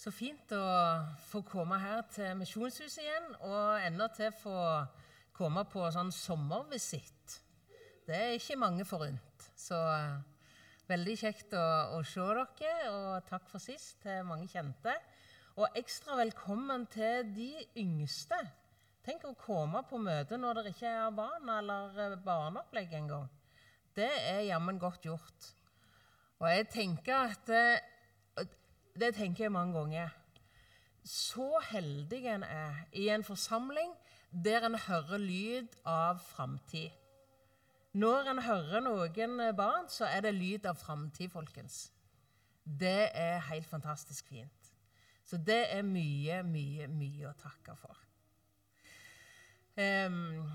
[0.00, 0.64] Så fint å
[1.28, 4.54] få komme her til Misjonshuset igjen, og enda til få
[5.36, 7.34] komme på sånn sommervisitt.
[8.06, 9.44] Det er ikke mange forunt.
[9.60, 10.14] Så eh,
[10.88, 11.66] veldig kjekt å,
[11.98, 14.96] å, se dere, og takk for sist til mange kjente.
[15.60, 17.50] Og ekstra velkommen til de
[17.84, 18.40] yngste.
[19.04, 23.28] Tenk å komme på møte når det ikke er barn eller eh, barneopplegg engang.
[23.92, 25.52] Det er jammen godt gjort.
[26.40, 27.89] Og jeg tenker at eh,
[28.98, 30.08] det tenker jeg mange ganger.
[31.04, 33.92] Så heldig en er i en forsamling
[34.30, 36.90] der en hører lyd av framtid.
[37.92, 41.90] Når en hører noen barn, så er det lyd av framtid, folkens.
[42.64, 44.70] Det er helt fantastisk fint.
[45.26, 47.98] Så det er mye, mye, mye å takke for.
[49.78, 50.46] Um,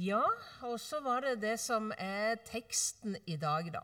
[0.00, 0.22] ja,
[0.62, 3.82] og så var det det som er teksten i dag, da.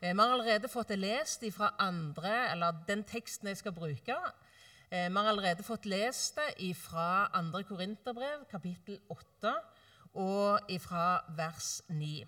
[0.00, 4.14] Eh, vi har allerede fått det lest fra andre, eller den teksten jeg skal bruke.
[4.90, 9.54] Eh, vi har allerede fått lest det fra andre Korinterbrev, kapittel 8,
[10.14, 12.24] og fra vers 9.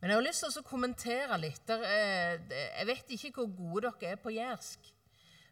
[0.00, 1.70] Men jeg har lyst til å kommentere litt.
[1.70, 4.92] Eh, jeg vet ikke hvor gode dere er på jærsk.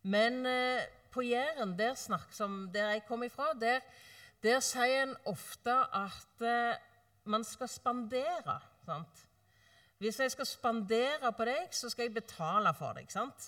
[0.03, 0.43] Men
[1.15, 2.33] på Jæren, der, snakk,
[2.75, 3.81] der jeg kommer ifra, der,
[4.43, 6.43] der sier en ofte at
[7.25, 8.59] man skal spandere.
[8.85, 9.29] sant?
[10.03, 13.05] Hvis jeg skal spandere på deg, så skal jeg betale for deg.
[13.07, 13.45] sant?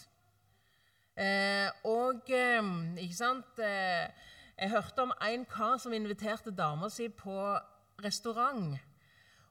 [1.18, 2.68] Eh, og eh,
[3.02, 4.06] ikke sant eh,
[4.58, 7.34] Jeg hørte om en kar som inviterte dama si på
[8.04, 8.76] restaurant.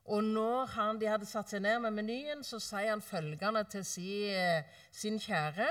[0.05, 3.83] Og når han, de hadde satt seg ned med menyen, så sier han følgende til
[3.83, 5.67] si, eh, sin kjære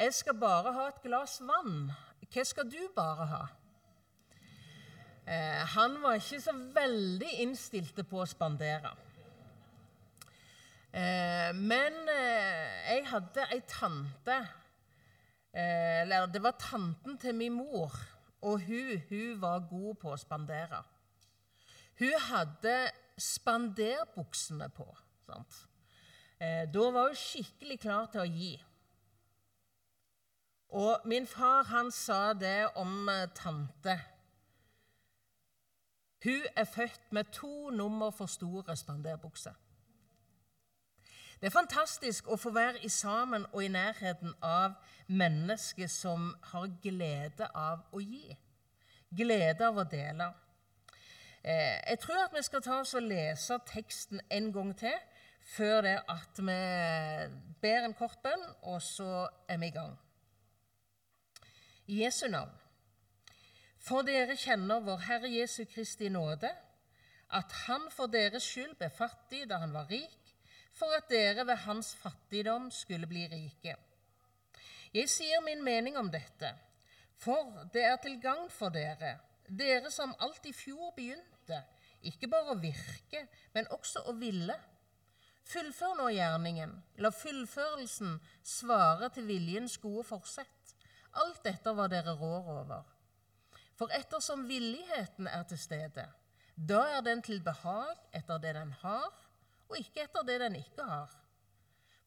[0.00, 1.92] Jeg skal bare ha et glass vann.
[2.34, 3.44] Hva skal du bare ha?
[5.22, 8.90] Eh, han var ikke så veldig innstilt på å spandere.
[10.94, 14.34] Eh, men eh, jeg hadde ei tante
[15.56, 17.94] eh, Eller det var tanten til min mor,
[18.42, 20.82] og hun, hun var god på å spandere.
[21.98, 22.74] Hun hadde
[23.16, 24.88] spanderbuksene på.
[25.24, 25.62] Sant?
[26.42, 28.52] Da var hun skikkelig klar til å gi.
[30.74, 33.06] Og min far han sa det om
[33.38, 33.94] tante.
[36.24, 39.54] Hun er født med to nummer for store spanderbukser.
[41.42, 44.76] Det er fantastisk å få være i sammen og i nærheten av
[45.10, 48.36] mennesker som har glede av å gi.
[49.10, 50.28] Glede av å dele.
[51.42, 54.94] Eh, jeg tror at vi skal ta oss og lese teksten en gang til
[55.56, 56.58] før det at vi
[57.66, 59.98] ber en kort bønn, og så er vi i gang.
[61.90, 62.54] I Jesu navn.
[63.82, 66.54] For dere kjenner vår Herre Jesu Kristi nåde,
[67.34, 70.21] at Han for deres skyld ble fattig da han var rik,
[70.82, 73.76] for at dere ved hans fattigdom skulle bli rike.
[74.92, 76.50] Jeg sier min mening om dette,
[77.22, 79.14] for det er til gagn for dere,
[79.46, 81.60] dere som alt i fjor begynte,
[82.02, 83.22] ikke bare å virke,
[83.54, 84.58] men også å ville.
[85.52, 90.74] Fullfør nå gjerningen, la fullførelsen svare til viljens gode forsett.
[91.22, 92.86] Alt dette var dere rår over.
[93.78, 96.08] For ettersom villigheten er til stede,
[96.56, 99.12] da er den til behag etter det den har,
[99.72, 101.12] og ikke etter det den ikke har.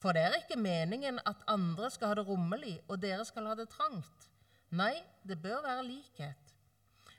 [0.02, 3.56] For det er ikke meningen at andre skal ha det rommelig, og dere skal ha
[3.58, 4.30] det trangt.
[4.76, 4.94] Nei,
[5.26, 6.54] det bør være likhet.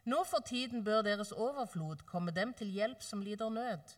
[0.07, 3.97] Nå for tiden bør deres overflod komme dem til hjelp som lider nød,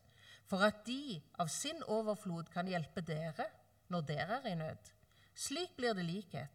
[0.48, 3.50] for at de av sin overflod kan hjelpe dere
[3.92, 4.92] når dere er i nød.
[5.37, 6.48] Slik blir det likhet.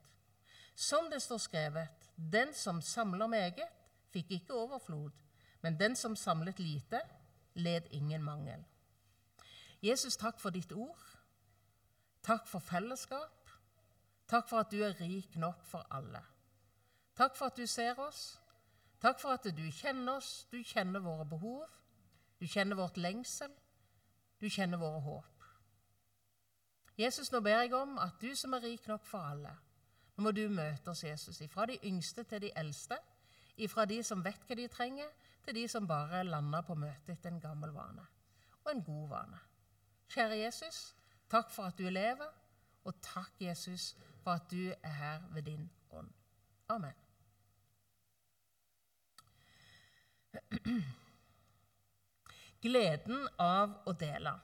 [0.76, 3.70] Som det står skrevet, den som samler meget,
[4.10, 5.12] fikk ikke overflod,
[5.62, 7.02] men den som samlet lite,
[7.54, 8.66] led ingen mangel.
[9.84, 11.02] Jesus, takk for ditt ord.
[12.24, 13.50] Takk for fellesskap.
[14.28, 16.22] Takk for at du er rik nok for alle.
[17.16, 18.40] Takk for at du ser oss.
[19.04, 21.68] Takk for at du kjenner oss, du kjenner våre behov,
[22.40, 23.52] du kjenner vårt lengsel,
[24.40, 25.48] du kjenner våre håp.
[26.98, 29.52] Jesus, nå ber jeg om at du som er rik nok for alle,
[30.16, 32.96] nå må du møte oss, Jesus, ifra de yngste til de eldste,
[33.58, 35.10] ifra de som vet hva de trenger,
[35.44, 38.08] til de som bare lander på møtet etter en gammel vane
[38.64, 39.40] og en god vane.
[40.14, 40.96] Kjære Jesus,
[41.30, 42.30] takk for at du lever,
[42.86, 46.10] og takk, Jesus, for at du er her ved din ånd.
[46.70, 46.94] Amen.
[52.62, 54.40] Gleden av å dele.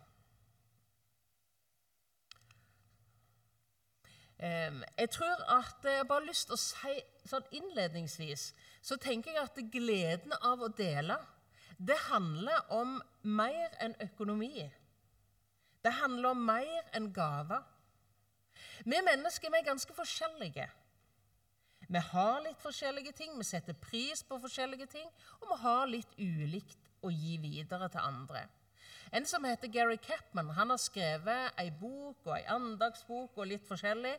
[4.40, 6.98] Jeg tror at jeg bare har lyst til å si
[7.30, 11.18] sånn innledningsvis så tenker jeg at gleden av å dele,
[11.78, 14.72] det handler om mer enn økonomi.
[15.84, 17.64] Det handler om mer enn gaver.
[18.84, 20.68] Vi mennesker vi er ganske forskjellige.
[21.90, 25.08] Vi har litt forskjellige ting, vi setter pris på forskjellige ting,
[25.40, 28.44] og vi har litt ulikt å gi videre til andre.
[29.12, 33.66] En som heter Gary Capman, han har skrevet ei bok og ei andagsbok og litt
[33.66, 34.14] forskjellig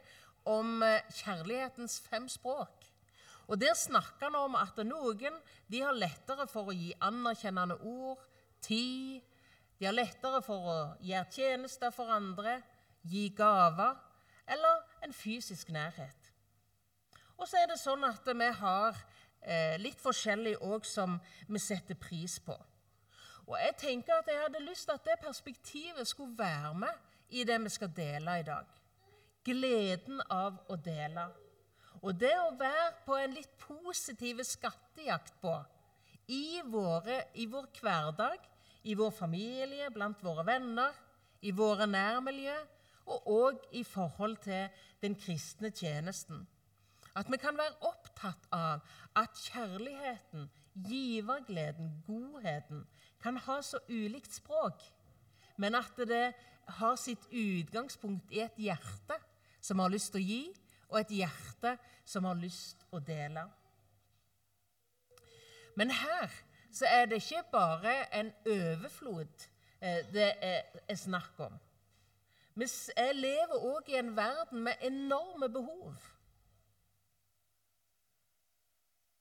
[0.51, 2.89] om eh, kjærlighetens fem språk.
[3.51, 5.39] Og Der snakker han om at noen
[5.71, 8.19] de har lettere for å gi anerkjennende ord,
[8.63, 9.23] tid.
[9.81, 12.59] De har lettere for å gjøre tjenester for andre,
[13.09, 13.95] gi gaver
[14.51, 16.27] eller en fysisk nærhet.
[17.41, 18.99] Og så er det sånn at vi har
[19.41, 21.17] eh, litt forskjellig òg som
[21.49, 22.59] vi setter pris på.
[23.49, 27.47] Og jeg tenker at jeg hadde lyst til at det perspektivet skulle være med i
[27.49, 28.69] det vi skal dele i dag.
[29.49, 31.25] Gleden av å dele.
[32.05, 35.57] Og det å være på en litt positiv skattejakt på
[36.29, 38.45] i, våre, i vår hverdag,
[38.83, 40.95] i vår familie, blant våre venner,
[41.43, 42.57] i våre nærmiljø,
[43.11, 44.69] og òg i forhold til
[45.03, 46.47] den kristne tjenesten.
[47.17, 48.85] At vi kan være opptatt av
[49.19, 50.47] at kjærligheten,
[50.87, 52.85] givergleden, godheten,
[53.23, 54.83] kan ha så ulikt språk,
[55.57, 56.33] men at det
[56.81, 59.19] har sitt utgangspunkt i et hjerte
[59.61, 60.43] som har lyst til å gi,
[60.91, 61.77] og et hjerte
[62.09, 63.45] som har lyst til å dele.
[65.79, 66.31] Men her
[66.73, 69.47] så er det ikke bare en overflod
[69.81, 71.59] eh, det er snakk om.
[72.55, 72.67] Vi
[73.15, 75.95] lever òg i en verden med enorme behov.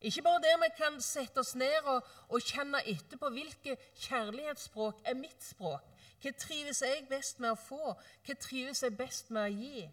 [0.01, 5.01] Ikke bare det vi kan sette oss ned og, og kjenne etter på hvilke kjærlighetsspråk
[5.06, 5.84] er mitt språk.
[6.24, 7.96] Hva trives jeg best med å få?
[8.25, 9.90] Hva trives jeg best med å gi?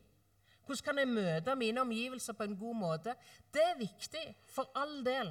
[0.66, 3.14] Hvordan kan jeg møte mine omgivelser på en god måte?
[3.54, 5.30] Det er viktig, for all del.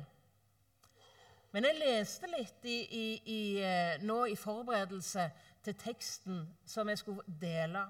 [1.56, 5.30] Men jeg leste litt i, i, i, eh, nå i forberedelse
[5.64, 7.86] til teksten som jeg skulle dele.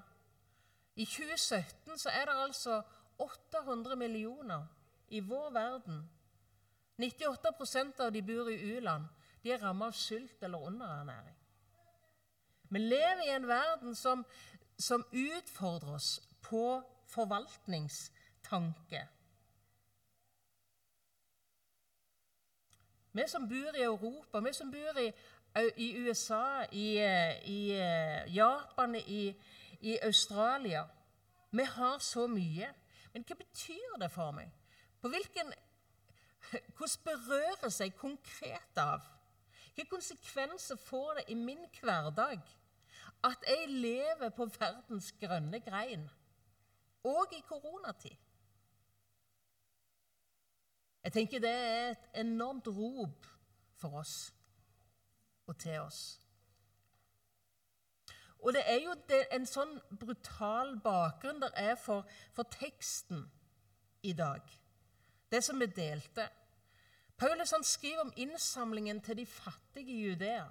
[0.94, 2.76] I 2017 så er det altså
[3.18, 4.68] 800 millioner
[5.08, 6.04] i vår verden
[7.02, 9.10] 98% av de bor i u-land.
[9.42, 11.34] De er rammet av sult eller underernæring.
[12.70, 14.24] Vi lever i en verden som,
[14.78, 19.08] som utfordrer oss på forvaltningstanke.
[23.16, 25.12] Vi som bor i Europa, vi som bor i,
[25.76, 26.88] i USA, i,
[27.44, 27.60] i,
[28.34, 29.34] Japan, i,
[29.80, 30.84] i Australia
[31.50, 32.68] Vi har så mye.
[33.12, 34.50] Men hva betyr det for meg?
[35.00, 35.52] På hvilken
[36.76, 39.06] hvordan berøres jeg konkret av?
[39.74, 42.44] Hvilke konsekvenser får det i min hverdag
[43.24, 46.04] at jeg lever på verdens grønne grein,
[47.04, 48.25] og i koronatid?
[51.06, 53.26] Jeg tenker det er et enormt rop
[53.78, 54.14] for oss
[55.46, 56.00] og til oss.
[58.42, 62.02] Og det er jo det, en sånn brutal bakgrunn der er for,
[62.34, 63.22] for teksten
[64.02, 64.42] i dag
[65.30, 66.26] det som vi delte.
[67.16, 70.44] Paulus han skriver om innsamlingen til de fattige judea.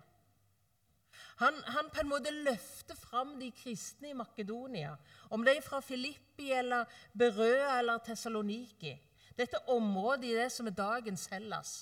[1.40, 4.96] Han, han, på en måte løfter fram de kristne i Makedonia,
[5.30, 6.88] om de er fra Filippi eller
[7.18, 8.96] Berøa eller Tessaloniki.
[9.38, 11.74] Dette området i det som er dagens Hellas.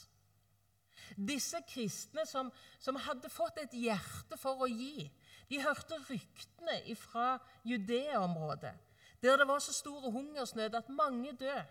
[1.18, 5.10] Disse kristne som, som hadde fått et hjerte for å gi,
[5.50, 8.74] de hørte ryktene fra Judea-området,
[9.22, 11.66] der det var så stor hungersnød at mange døde.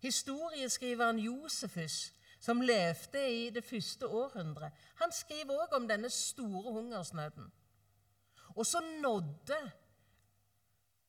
[0.00, 7.52] Historieskriveren Josefus, som levde i det første århundret, han skriver også om denne store hungersnøden.
[8.56, 9.60] Og så nådde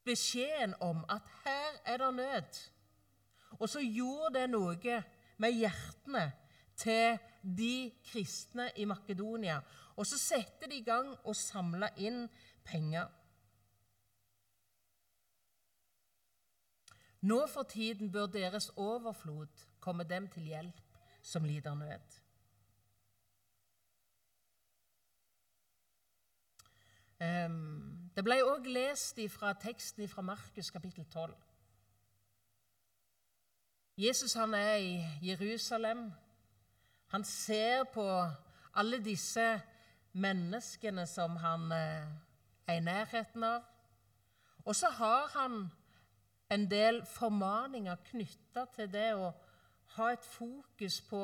[0.03, 2.70] beskjeden om at her er det nød.
[3.61, 4.95] Og så gjorde det noe
[5.41, 6.23] med hjertene
[6.81, 9.59] til de kristne i Makedonia.
[9.95, 12.23] Og så satte de i gang og samla inn
[12.65, 13.05] penger.
[17.21, 22.17] Nå for tiden bør deres overflod komme dem til hjelp som lider nød.
[28.15, 31.35] Det ble òg lest fra teksten fra Markus kapittel 12.
[33.97, 36.11] Jesus han er i Jerusalem.
[37.07, 38.05] Han ser på
[38.75, 39.61] alle disse
[40.13, 42.07] menneskene som han eh,
[42.67, 43.61] er i nærheten av.
[44.65, 45.71] Og så har han
[46.51, 49.31] en del formaninger knytta til det å
[49.95, 51.23] ha et fokus på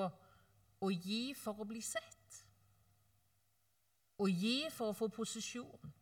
[0.79, 2.41] å gi for å bli sett.
[4.17, 5.93] Å gi for å få posisjon.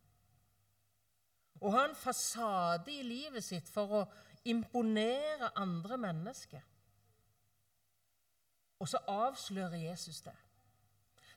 [1.60, 4.04] Å ha en fasade i livet sitt for å
[4.46, 6.62] imponere andre mennesker.
[8.78, 10.36] Og så avslører Jesus det.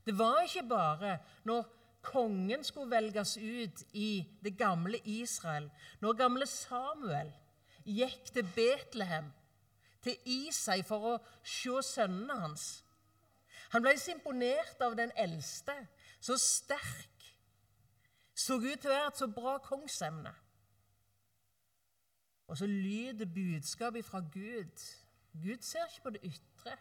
[0.06, 1.66] Det var ikke bare når
[2.02, 7.32] kongen skulle velges ut i det gamle Israel, når gamle Samuel
[7.86, 9.32] gikk til Betlehem,
[10.04, 12.68] til Isai for å se sønnene hans.
[13.74, 15.76] Han ble så imponert av den eldste,
[16.20, 17.26] så sterk,
[18.34, 20.32] så ut til å være et så bra kongsemne.
[22.50, 24.78] Og så lyder budskapet fra Gud.
[25.34, 26.78] Gud ser ikke på det ytre,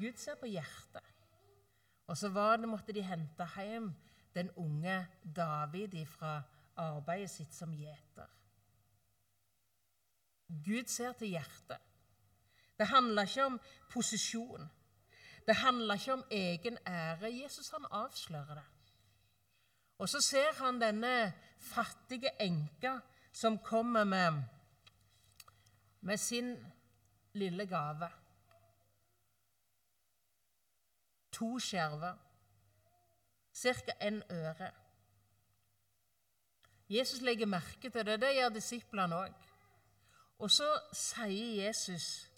[0.00, 1.06] Gud ser på hjertet.
[2.06, 3.92] Og så var det, måtte de hente hjem
[4.34, 6.42] den unge David fra
[6.76, 8.28] arbeidet sitt som gjeter.
[10.64, 11.80] Gud ser til hjertet.
[12.78, 13.60] Det handler ikke om
[13.90, 14.68] posisjon.
[15.46, 17.32] Det handler ikke om egen ære.
[17.42, 18.64] Jesus han avslører det.
[19.98, 22.98] Og så ser han denne fattige enka
[23.32, 24.42] som kommer med,
[26.00, 26.56] med sin
[27.32, 28.10] lille gave.
[31.32, 32.14] To skjerver,
[33.54, 33.92] ca.
[34.00, 34.70] en øre.
[36.90, 38.20] Jesus legger merke til det.
[38.20, 39.48] Det gjør disiplene òg.
[40.38, 42.30] Og så sier Jesus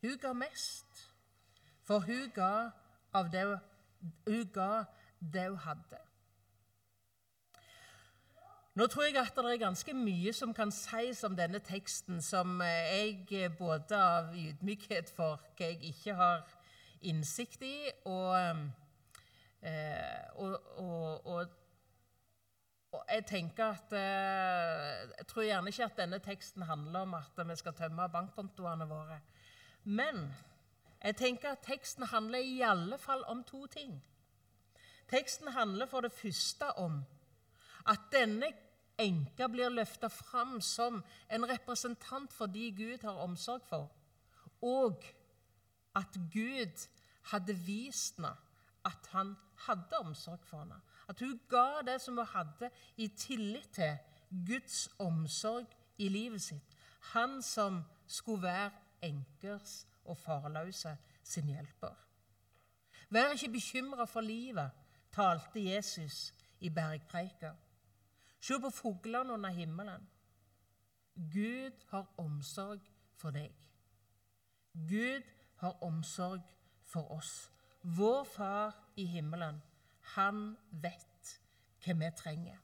[0.00, 1.02] hun ga mest,
[1.84, 2.70] for hun ga
[3.12, 4.84] av det hun, ga
[5.20, 5.98] det hun hadde.
[8.80, 12.62] Nå tror jeg at det er ganske mye som kan sies om denne teksten som
[12.64, 16.46] jeg både av ydmykhet for hva jeg ikke har
[17.04, 17.74] innsikt i,
[18.08, 18.62] og,
[19.60, 21.56] eh, og, og, og
[22.90, 27.56] og jeg tenker at Jeg tror gjerne ikke at denne teksten handler om at vi
[27.56, 29.20] skal tømme bankkontoene våre.
[29.84, 30.24] Men
[31.04, 34.02] jeg tenker at teksten handler i alle fall om to ting.
[35.08, 37.04] Teksten handler for det første om
[37.86, 38.52] at denne
[39.00, 41.02] enka blir løfta fram som
[41.32, 43.90] en representant for de Gud har omsorg for,
[44.62, 45.04] og
[45.96, 46.86] at Gud
[47.32, 48.36] hadde vist henne
[48.84, 50.80] at han hadde omsorg for henne.
[51.08, 53.98] At hun ga det som hun hadde, i tillit til
[54.46, 55.66] Guds omsorg
[55.98, 56.76] i livet sitt.
[57.00, 58.70] Han som skulle være
[59.02, 61.94] enkers og farløse sin hjelper.
[63.10, 64.70] Vær ikke bekymra for livet,
[65.12, 67.52] talte Jesus i bergpreika.
[68.40, 70.08] Se på fuglene under himmelen.
[71.32, 72.80] Gud har omsorg
[73.20, 73.52] for deg.
[74.72, 75.26] Gud
[75.60, 76.42] har omsorg
[76.84, 77.50] for oss.
[77.82, 79.62] Vår Far i himmelen,
[80.16, 81.36] han vet
[81.84, 82.58] hva vi trenger.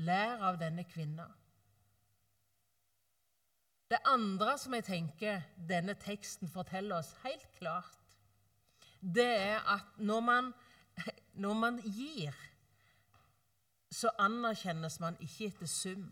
[0.00, 1.26] Lær av denne kvinna.
[3.90, 8.16] Det andre som jeg tenker denne teksten forteller oss helt klart,
[9.00, 10.52] det er at når man,
[11.34, 12.36] når man gir,
[13.90, 16.06] så anerkjennes man ikke etter sum.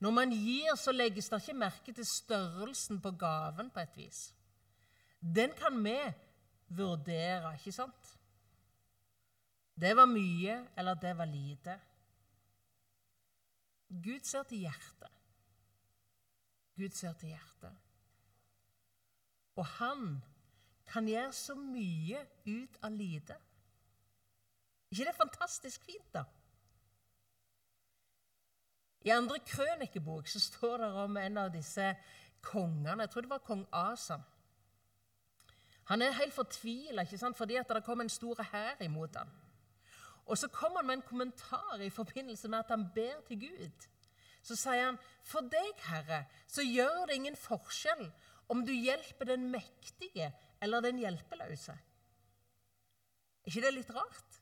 [0.00, 4.20] Når man gir, så legges det ikke merke til størrelsen på gaven på et vis.
[5.20, 5.96] Den kan vi
[6.68, 8.10] vurdere, ikke sant?
[9.80, 11.78] Det var mye, eller det var lite.
[13.88, 15.10] Gud ser til hjertet.
[16.76, 17.72] Gud ser til hjertet.
[19.56, 20.22] Og han
[20.86, 23.36] kan gjøre så mye ut av lite.
[24.94, 26.24] Ikke det er fantastisk fint, da?
[29.04, 31.90] I andre krønikebok så står det om en av disse
[32.42, 33.02] kongene.
[33.02, 34.18] Jeg tror det var kong Asa.
[35.90, 37.04] Han er helt fortvila
[37.36, 39.28] fordi at det kom en stor hær imot ham.
[40.26, 43.88] Og så kommer han med en kommentar i forbindelse med at han ber til Gud
[44.44, 48.04] så sier han, 'For deg, Herre, så gjør det ingen forskjell
[48.52, 51.78] om du hjelper den mektige eller den hjelpeløse.'
[53.44, 54.33] Er ikke det litt rart?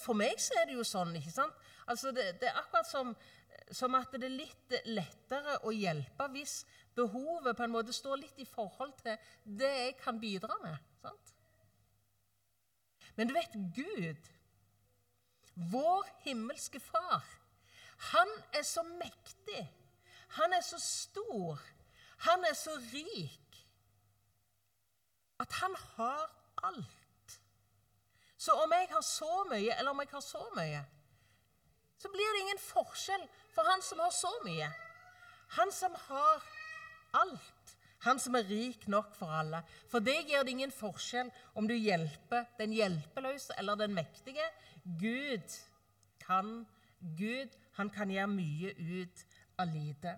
[0.00, 1.14] For meg så er det jo sånn.
[1.18, 1.56] ikke sant?
[1.88, 3.14] Altså det, det, er akkurat som,
[3.70, 6.62] som, at det er litt lettere å hjelpe hvis
[6.96, 10.76] behovet på en måte står litt i forhold til det jeg kan bidra med.
[11.02, 11.34] sant?
[13.16, 14.30] Men du vet, Gud,
[15.72, 17.24] vår himmelske Far,
[18.12, 19.64] han er så mektig.
[20.38, 21.58] Han er så stor.
[22.28, 23.48] Han er så rik
[25.38, 26.24] at han har
[26.62, 27.07] alt.
[28.38, 30.84] Så om jeg har så mye, eller om jeg har så mye,
[31.98, 34.68] så blir det ingen forskjell for han som har så mye.
[35.58, 36.44] Han som har
[37.18, 37.74] alt.
[38.06, 39.64] Han som er rik nok for alle.
[39.90, 44.46] For det gjør det ingen forskjell om du hjelper den hjelpeløse eller den mektige.
[45.00, 45.58] Gud
[46.22, 46.62] kan
[47.18, 49.24] Gud han kan gjøre mye ut
[49.58, 50.14] av lite.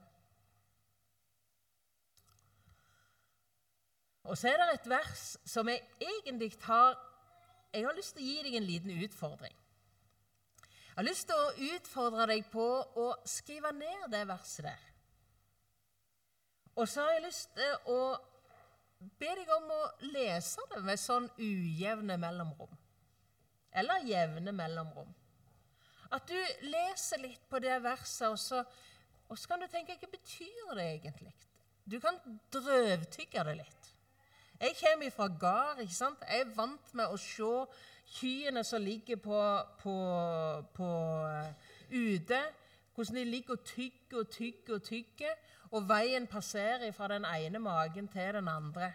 [4.29, 6.99] Og så er det et vers som jeg egentlig har
[7.73, 9.55] Jeg har lyst til å gi deg en liten utfordring.
[10.65, 12.67] Jeg har lyst til å utfordre deg på
[12.99, 14.89] å skrive ned det verset der.
[16.75, 18.01] Og så har jeg lyst til å
[19.21, 19.81] be deg om å
[20.13, 22.75] lese det med sånn ujevne mellomrom.
[23.71, 25.11] Eller jevne mellomrom.
[26.11, 28.65] At du leser litt på det verset, og så
[29.31, 31.31] Og så kan du tenke hva betyr det egentlig?
[31.87, 32.17] Du kan
[32.51, 33.91] drøvtygge det litt.
[34.61, 35.79] Jeg kommer fra gard.
[35.81, 36.19] ikke sant?
[36.29, 37.53] Jeg er vant med å se
[38.19, 39.41] kyene som ligger på,
[39.81, 39.95] på,
[40.75, 40.89] på
[41.25, 42.41] uh, ute.
[42.95, 45.39] Hvordan de ligger og tygger og tygger og tygger,
[45.71, 48.93] og veien passerer fra den ene magen til den andre.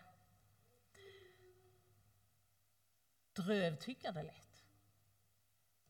[3.36, 4.62] Drøvtygge det litt.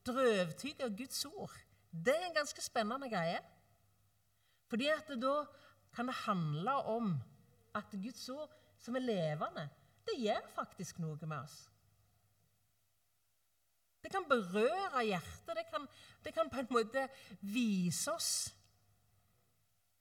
[0.05, 1.57] Drøvtygge Guds ord.
[1.91, 3.41] Det er en ganske spennende greie.
[4.69, 5.35] Fordi at da
[5.95, 7.17] kan det handle om
[7.75, 8.51] at Guds ord,
[8.85, 9.65] som er levende,
[10.05, 11.55] det gjør faktisk noe med oss.
[14.05, 15.55] Det kan berøre hjertet.
[15.57, 15.87] Det kan,
[16.21, 17.07] det kan på en måte
[17.41, 18.35] vise oss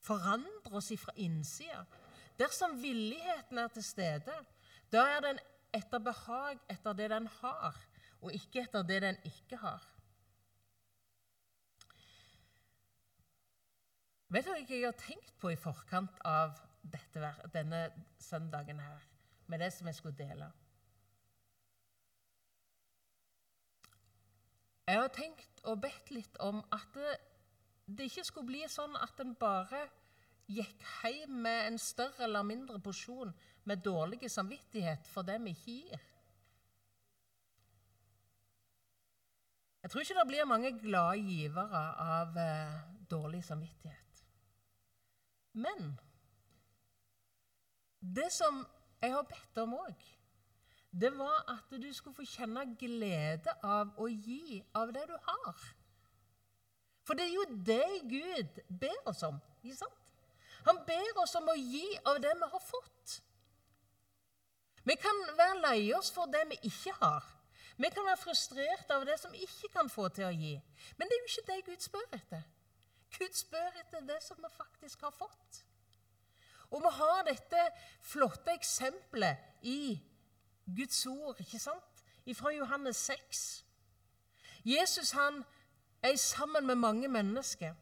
[0.05, 1.79] Forandre oss fra innsida.
[2.37, 4.35] Dersom villigheten er til stede,
[4.93, 5.38] da er den
[5.73, 7.79] etter behag etter det den har,
[8.21, 9.87] og ikke etter det den ikke har.
[14.29, 16.53] Vet du hva jeg har tenkt på i forkant av
[16.93, 17.87] dette, denne
[18.19, 19.03] søndagen her,
[19.47, 20.50] med det som jeg skulle dele?
[24.87, 27.12] Jeg har tenkt og bedt litt om at det,
[27.87, 29.87] det ikke skulle bli sånn at en bare
[30.53, 33.33] gikk hjem med en større eller mindre porsjon
[33.64, 36.03] med dårlig samvittighet for det vi ikke gir.
[39.85, 42.76] Jeg tror ikke det blir mange glade givere av eh,
[43.11, 44.23] dårlig samvittighet.
[45.61, 45.99] Men
[48.04, 48.61] det som
[49.02, 50.04] jeg har bedt om òg,
[51.00, 55.64] det var at du skulle få kjenne glede av å gi av det du har.
[57.04, 59.40] For det er jo det Gud ber oss om.
[59.62, 60.12] ikke sant?
[60.64, 63.18] Han ber oss om å gi av det vi har fått.
[64.84, 67.26] Vi kan være lei oss for det vi ikke har.
[67.76, 70.54] Vi kan være frustrert av det som vi ikke kan få til å gi.
[70.96, 72.44] Men det er jo ikke det Gud spør etter.
[73.18, 75.64] Gud spør etter det som vi faktisk har fått.
[76.75, 77.61] Og vi har dette
[78.02, 79.94] flotte eksempelet i
[80.66, 82.03] Guds ord, ikke sant?
[82.35, 83.64] Fra Johannes 6.
[84.64, 85.44] Jesus han
[86.03, 87.75] er sammen med mange mennesker.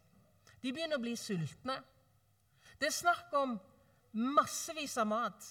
[0.63, 1.79] De begynner å bli sultne.
[2.79, 3.57] Det er snakk om
[4.13, 5.47] massevis av mat.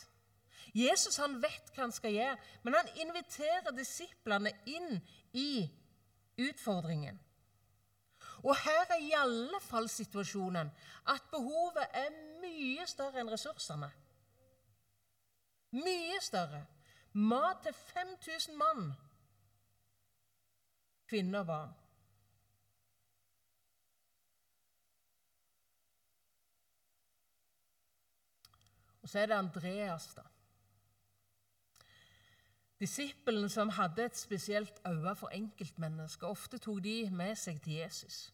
[0.76, 5.00] Jesus han vet hva han skal gjøre, men han inviterer disiplene inn
[5.34, 5.66] i
[6.40, 7.18] utfordringen.
[8.44, 10.72] Og her er i alle fall situasjonen
[11.14, 12.10] at behovet er
[12.42, 13.92] mye større enn ressursene.
[15.78, 16.66] Mye større.
[17.14, 18.92] Mat til 5000 mann.
[21.08, 21.78] Kvinner og barn.
[29.02, 30.31] Og så er det Andreas, da.
[32.82, 36.28] Disippelen som hadde et spesielt øye for enkeltmennesker.
[36.28, 38.32] Ofte tok de med seg til Jesus.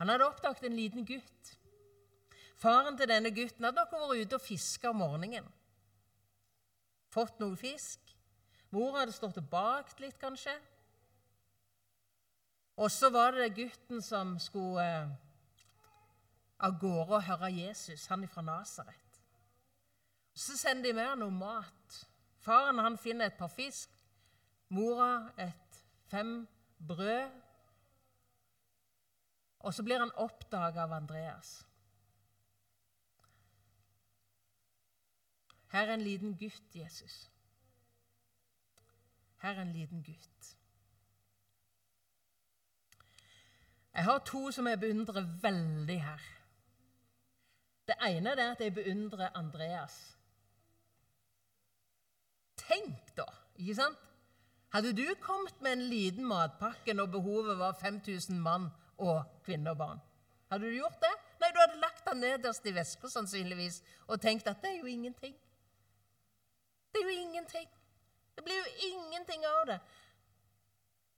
[0.00, 1.52] Han hadde oppdaget en liten gutt.
[2.56, 5.46] Faren til denne gutten hadde nok vært ute og fiska om morgenen.
[7.12, 8.00] Fått noe fisk.
[8.72, 10.56] Mor hadde stått og bakt litt, kanskje.
[12.78, 15.14] Og så var det gutten som skulle eh,
[16.64, 19.20] av gårde og høre Jesus, han fra Nasaret.
[20.34, 21.98] Så sender de med ham noe mat.
[22.48, 23.90] Faren han finner et par fisk,
[24.72, 26.48] mora et fem
[26.88, 27.30] brød.
[29.58, 31.66] Og så blir han oppdaga av Andreas.
[35.68, 37.30] Her er en liten gutt, Jesus.
[39.42, 40.56] Her er en liten gutt.
[43.94, 46.30] Jeg har to som jeg beundrer veldig her.
[47.86, 50.17] Det ene er at jeg beundrer Andreas.
[52.68, 53.26] Tenk, da!
[53.58, 54.04] ikke sant?
[54.72, 59.78] Hadde du kommet med en liten matpakke når behovet var 5000 mann og kvinner og
[59.78, 60.00] barn?
[60.50, 61.14] Hadde du gjort det?
[61.40, 64.90] Nei, du hadde lagt den nederst i veska sannsynligvis og tenkt at det er jo
[64.90, 65.34] ingenting.
[66.92, 67.68] Det er jo ingenting.
[68.36, 69.78] Det blir jo ingenting av det.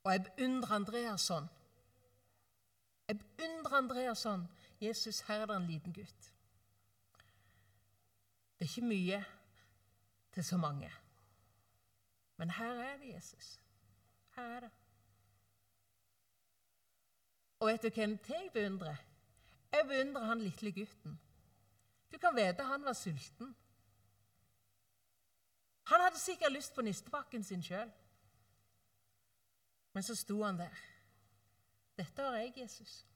[0.05, 1.51] Og jeg beundrer Andreas sånn.
[3.11, 4.47] Jeg beundrer Andreas sånn.
[4.81, 6.33] Jesus, her er det en liten gutt.
[8.57, 9.23] Det er ikke mye
[10.35, 10.91] til så mange.
[12.41, 13.61] Men her er det Jesus.
[14.37, 14.71] Her er det.
[17.59, 18.97] Og vet du hvem jeg beundrer?
[19.73, 21.21] Jeg beundrer han lille gutten.
[22.13, 23.57] Du kan vite han var sulten.
[25.87, 27.93] Han hadde sikkert lyst på nistepakken sin sjøl.
[29.93, 30.77] Men så sto han der.
[31.99, 33.07] Dette har jeg, Jesus.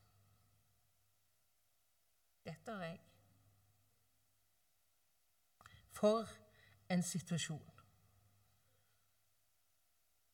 [2.45, 3.01] Dette har jeg.
[5.93, 6.29] For
[6.91, 7.74] en situasjon.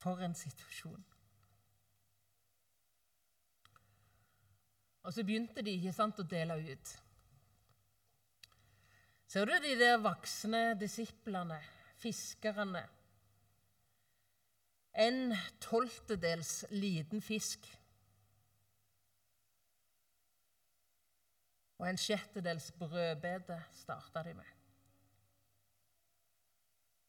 [0.01, 1.05] For en situasjon.
[5.03, 6.95] Og så begynte de ikke sant, å dele ut.
[9.31, 11.61] Ser du de der voksne disiplene,
[12.01, 12.83] fiskerne?
[15.01, 17.69] En tolvtedels liten fisk
[21.81, 24.60] og en sjettedels brødbete starta de med.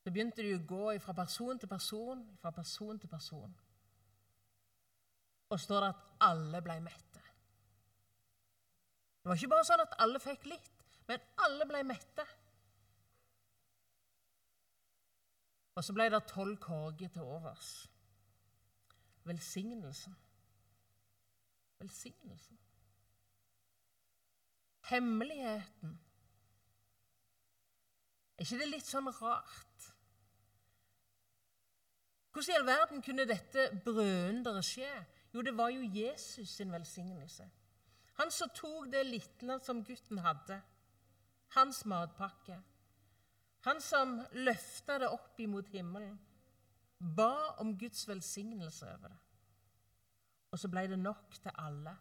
[0.04, 3.54] Så begynte de å gå fra person til person, fra person til person.
[5.52, 7.24] Og står det at alle ble mette.
[9.22, 12.26] Det var ikke bare sånn at alle fikk litt, men alle ble mette.
[15.78, 17.72] Og så ble det tolv korger til overs.
[19.30, 20.16] Velsignelsen.
[21.80, 22.58] Velsignelsen.
[24.90, 26.00] Hemmeligheten.
[28.38, 29.71] Er ikke det litt sånn rart?
[32.32, 34.92] Hvordan i all verden kunne dette brødunderet skje?
[35.34, 37.48] Jo, det var jo Jesus sin velsignelse.
[38.20, 40.62] Han som tok det lille som gutten hadde,
[41.56, 42.60] hans matpakke.
[43.66, 46.16] Han som løfta det opp imot himmelen,
[47.00, 49.20] ba om Guds velsignelse over det.
[50.52, 51.96] Og så ble det nok til alle,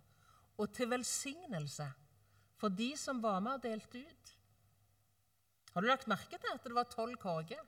[0.58, 1.86] og til velsignelse
[2.60, 4.32] for de som var med og delte ut.
[5.72, 7.62] Har du lagt merke til at det var tolv korger?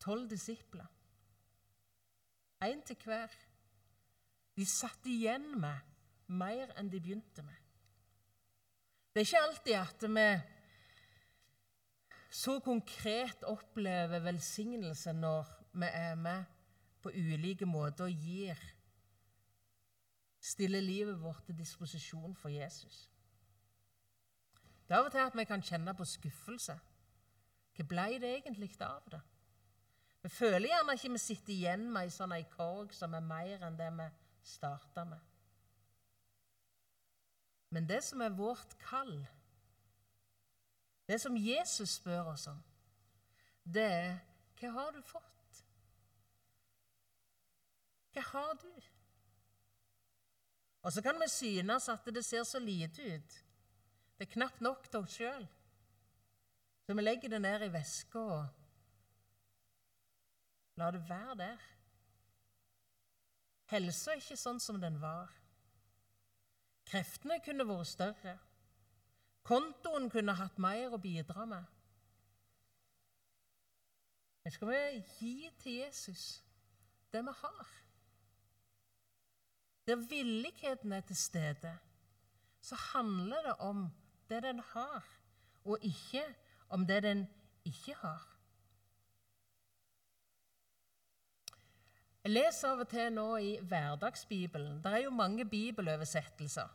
[0.00, 0.86] Tolv disipler.
[2.64, 3.32] Én til hver.
[4.56, 5.92] De satt igjen med
[6.32, 7.56] mer enn de begynte med.
[9.12, 10.28] Det er ikke alltid at vi
[12.34, 16.44] så konkret opplever velsignelse når vi er med
[17.02, 18.58] på ulike måter og gir
[20.44, 23.10] Stiller livet vårt til disposisjon for Jesus.
[24.88, 26.74] Det er av og til at vi kan kjenne på skuffelse.
[27.74, 29.20] Hva ble det egentlig av det?
[30.24, 33.76] Vi føler gjerne ikke vi sitter igjen med ei sånn korg som er mer enn
[33.76, 34.06] det vi
[34.48, 35.20] starta med.
[37.74, 39.18] Men det som er vårt kall,
[41.04, 42.62] det som Jesus spør oss om,
[43.68, 44.16] det er
[44.62, 45.60] hva har du fått?
[48.14, 48.72] Hva har du?
[50.84, 53.40] Og så kan vi synes at det ser så lite ut.
[54.16, 55.48] Det er knapt nok til oss sjøl.
[56.86, 58.63] Så vi legger det ned i veska og
[60.76, 61.60] La det være der.
[63.70, 65.30] Helsa er ikke sånn som den var.
[66.90, 68.34] Kreftene kunne vært større.
[69.44, 71.70] Kontoen kunne hatt mer å bidra med.
[74.44, 74.80] Men skal vi
[75.18, 76.24] gi til Jesus
[77.12, 77.72] det vi har?
[79.88, 81.72] Der villigheten er til stede,
[82.60, 83.86] så handler det om
[84.28, 85.04] det den har,
[85.64, 86.24] og ikke
[86.68, 87.26] om det den
[87.64, 88.33] ikke har.
[92.24, 94.78] Jeg leser av og til nå i Hverdagsbibelen.
[94.80, 96.70] Det er jo mange bibeloversettelser.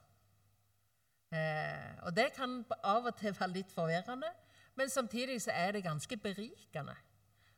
[1.34, 4.30] Eh, og Det kan av og til være litt forvirrende,
[4.76, 6.96] men samtidig så er det ganske berikende.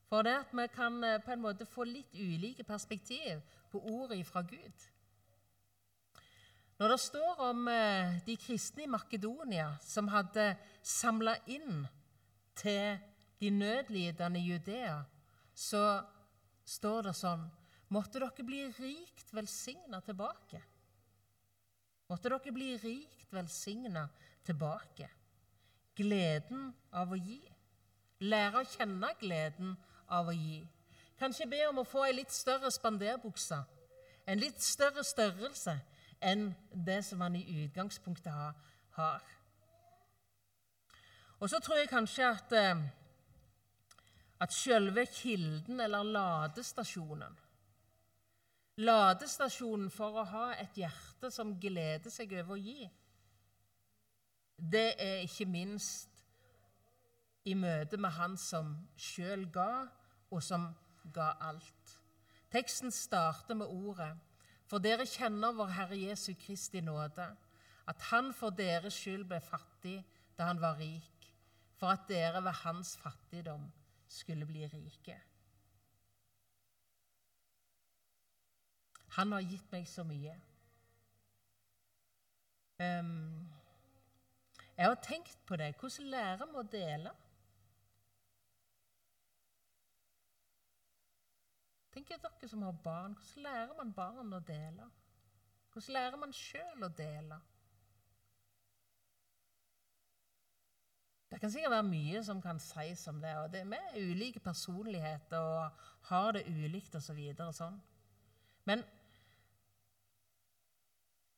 [0.08, 4.26] For det at vi kan eh, på en måte få litt ulike perspektiv på ordet
[4.26, 4.88] fra Gud.
[6.80, 11.88] Når det står om eh, de kristne i Makedonia som hadde samla inn
[12.56, 13.00] til
[13.40, 15.02] de nødlidende i Judea,
[15.54, 16.02] så
[16.66, 17.52] står det sånn
[17.92, 20.62] Måtte dere bli rikt velsigna tilbake.
[22.08, 24.06] Måtte dere bli rikt velsigna
[24.48, 25.10] tilbake.
[25.96, 27.42] Gleden av å gi.
[28.24, 29.76] Lære å kjenne gleden
[30.08, 30.62] av å gi.
[31.20, 33.60] Kanskje be om å få ei litt større spanderbukse.
[34.26, 35.76] En litt større størrelse
[36.22, 38.34] enn det som man i utgangspunktet
[38.96, 39.30] har.
[41.42, 42.84] Og så tror jeg kanskje at, eh,
[44.40, 47.40] at selve kilden, eller ladestasjonen,
[48.82, 52.88] Ladestasjonen for å ha et hjerte som gleder seg over å gi,
[54.62, 56.22] det er ikke minst
[57.50, 59.88] i møte med Han som sjøl ga,
[60.32, 60.68] og som
[61.14, 61.96] ga alt.
[62.52, 64.12] Teksten starter med ordet
[64.70, 67.26] For dere kjenner vår Herre Jesu Kristi nåde,
[67.88, 69.98] at Han for deres skyld ble fattig
[70.38, 71.28] da Han var rik,
[71.76, 73.66] for at dere ved Hans fattigdom
[74.08, 75.18] skulle bli rike.
[79.18, 80.36] Han har gitt meg så mye.
[82.82, 83.50] Um,
[84.78, 85.74] jeg har tenkt på det.
[85.80, 87.12] Hvordan lærer vi å dele?
[91.92, 93.14] Tenk dere som har barn.
[93.20, 94.88] Hvordan lærer man barn å dele?
[95.74, 97.40] Hvordan lærer man sjøl å dele?
[101.32, 103.36] Det kan sikkert være mye som kan sies om det.
[103.38, 107.06] og det er med ulike personligheter og har det ulikt osv.
[107.06, 107.78] Så videre, sånn.
[108.66, 108.84] Men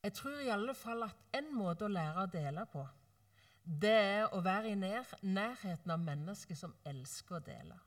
[0.04, 2.84] Jeg tror i alle fall at en måte å lære å dele på,
[3.64, 7.78] det er å være i nær, nærheten av mennesker som elsker å dele.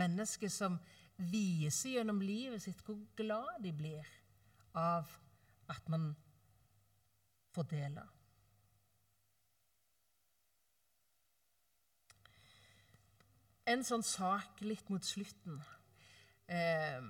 [0.00, 0.78] Mennesker som
[1.16, 4.08] viser gjennom livet sitt hvor glad de blir
[4.74, 5.12] av
[5.70, 6.08] at man
[7.54, 8.06] får dele.
[13.68, 15.60] En sånn sak litt mot slutten.
[16.48, 17.04] Eh,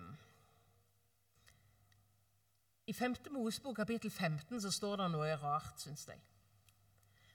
[2.87, 3.17] I 5.
[3.31, 6.21] Mosebok kapittel 15 så står det noe rart, syns jeg.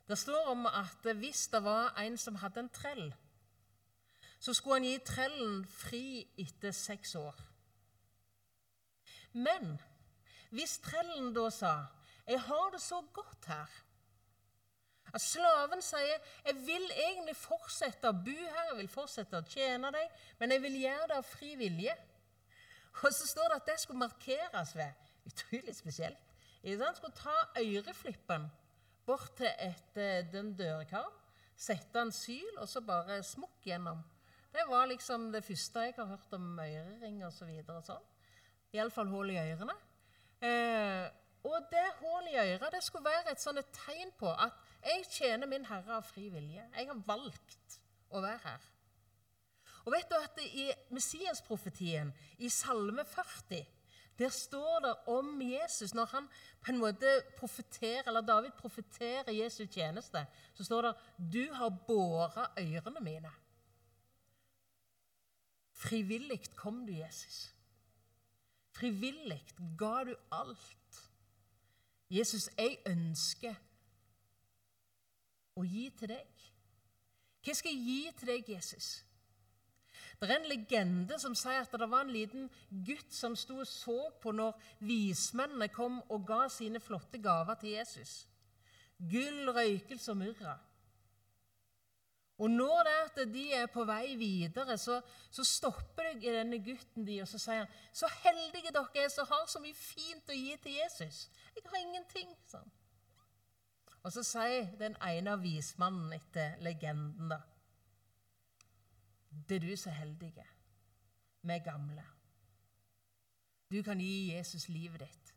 [0.10, 3.10] Det står om at hvis det var en som hadde en trell
[4.40, 6.04] så skulle han gi trellen fri
[6.40, 7.36] etter seks år.
[9.36, 9.76] Men
[10.56, 11.86] hvis trellen da sa
[12.28, 13.84] 'Jeg har det så godt her'
[15.14, 19.92] At slaven sier 'Jeg vil egentlig fortsette å bo her, jeg vil fortsette å tjene
[19.92, 20.10] deg,
[20.40, 21.98] men jeg vil gjøre det av fri vilje'.
[23.04, 24.94] Og så står det at det skulle markeres ved
[25.26, 26.18] Utrolig spesielt.
[26.64, 28.50] Han skulle ta øreflippen
[29.06, 31.14] bort til et, eh, den dørkarm,
[31.58, 34.04] sette en syl og så bare smukk gjennom.
[34.54, 37.38] Det var liksom det første jeg har hørt om ørering osv.
[37.38, 38.06] Så videre, sånn.
[38.74, 39.76] Iallfall hull i ørene.
[40.42, 41.10] Eh,
[41.44, 44.54] og det hullet i øret det skulle være et et tegn på at
[44.84, 46.66] jeg tjener min Herre av fri vilje.
[46.78, 47.80] Jeg har valgt
[48.12, 48.60] å være her.
[49.86, 53.66] Og vet du at I Messias-profetien, i Salme 40,
[54.20, 56.28] der står det om Jesus Når han
[56.62, 60.96] på en måte profeterer, eller David profeterer Jesu tjeneste, så står det
[61.34, 63.32] 'Du har båret ørene mine'.
[65.72, 67.56] Frivillig kom du, Jesus.
[68.72, 69.46] Frivillig
[69.78, 71.12] ga du alt.
[72.10, 73.56] Jesus, jeg ønsker
[75.56, 76.46] å gi til deg.
[77.46, 78.90] Hva skal jeg gi til deg, Jesus?
[80.20, 82.50] Det er en legende som sier at det var en liten
[82.84, 87.78] gutt som sto og så på når vismennene kom og ga sine flotte gaver til
[87.78, 88.26] Jesus.
[89.00, 90.58] Gull, røykelse og myrra.
[92.40, 95.00] Og når det er at de er på vei videre, så,
[95.32, 99.28] så stopper det denne gutten de, og så sier han, 'Så heldige dere er som
[99.28, 102.72] har så mye fint å gi til Jesus.' 'Jeg har ingenting', sa han.
[104.04, 107.40] Og så sier den ene av vismannen etter legenden, da
[109.32, 110.46] 'Det er du som er heldige.
[111.42, 112.06] Vi er gamle.
[113.72, 115.36] Du kan gi Jesus livet ditt.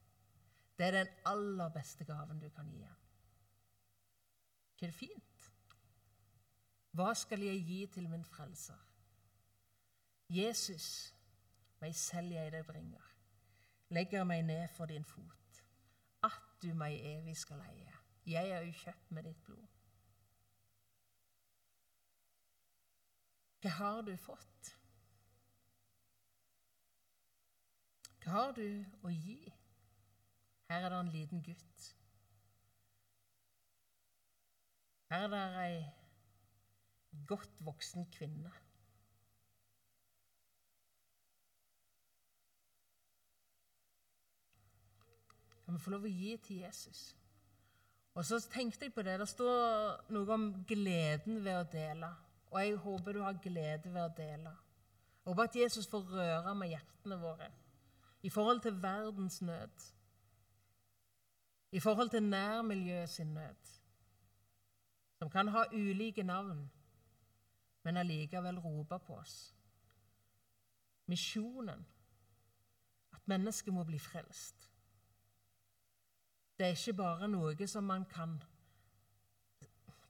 [0.78, 2.96] Det er den aller beste gaven du kan gi ham.
[4.72, 5.52] Ikke det fint?
[6.90, 8.78] Hva skal jeg gi til min frelser?
[10.28, 11.14] Jesus,
[11.81, 13.05] meg selv jeg deg bringer,
[13.88, 15.62] legger meg ned for din fot,
[16.24, 17.92] at du meg evig skal eie.
[18.26, 19.72] Jeg er jo kjøpt med ditt blod.
[23.62, 24.70] Hva har du fått?
[28.22, 28.66] Hva har du
[29.07, 29.38] å gi?
[30.70, 31.85] Her er det en liten gutt.
[35.12, 35.79] Her er det ei
[37.29, 38.51] godt voksen kvinne.
[45.64, 47.05] Kan vi få lov å gi til Jesus?
[48.18, 49.20] Og så tenkte jeg på det.
[49.22, 52.11] Det står noe om gleden ved å dele.
[52.53, 54.53] Og jeg håper du har glede ved å dele.
[55.23, 57.49] Jeg håper at Jesus får røre med hjertene våre
[58.23, 59.88] i forhold til verdens nød.
[61.73, 63.73] I forhold til nærmiljøet sin nød,
[65.19, 66.69] som kan ha ulike navn
[67.83, 69.57] men allikevel rope på oss.
[71.07, 71.87] Misjonen,
[73.12, 74.69] at mennesket må bli frelst.
[76.59, 78.38] Det er ikke bare noe som man kan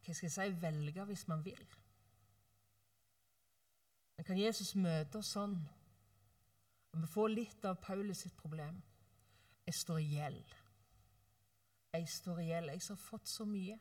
[0.02, 1.66] hva skal jeg si, velge hvis man vil.
[4.22, 5.56] Men kan Jesus møte oss sånn?
[6.94, 8.76] Og vi får litt av Paulus sitt problem.
[9.66, 10.52] Jeg står i gjeld.
[11.96, 12.70] Jeg står i gjeld.
[12.70, 13.80] Jeg har fått så mye.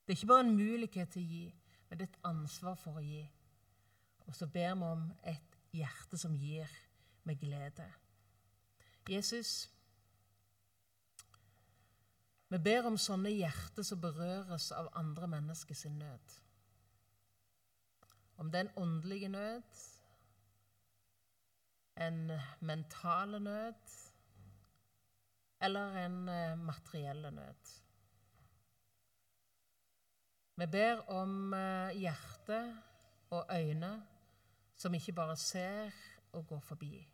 [0.00, 1.44] Det er ikke bare en mulighet til å gi,
[1.90, 3.20] men det er et ansvar for å gi.
[4.24, 6.72] Og så ber vi om et hjerte som gir
[7.28, 7.92] med glede.
[9.12, 9.66] Jesus,
[12.48, 16.40] vi ber om sånne hjerter som berøres av andre menneskers nød.
[18.40, 19.62] Om det er en åndelig nød,
[22.00, 23.74] en mental nød
[25.60, 27.68] eller en eh, materiell nød.
[30.56, 32.76] Vi ber om eh, hjerte
[33.30, 34.06] og øyne
[34.76, 35.90] som ikke bare ser
[36.32, 37.08] og går forbi.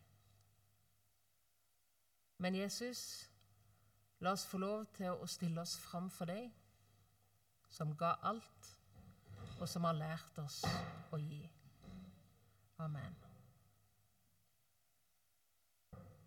[2.38, 3.30] Men Jesus,
[4.20, 6.52] la oss få lov til å stille oss fram for deg,
[7.68, 8.75] som ga alt,
[9.60, 10.62] og som har lært oss
[11.12, 11.44] å gi.
[12.82, 13.25] Amen.